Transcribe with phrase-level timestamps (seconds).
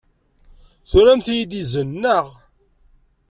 [0.89, 2.27] Turamt-iyi-d izen, naɣ?